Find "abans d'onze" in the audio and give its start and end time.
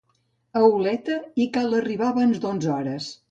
2.13-2.73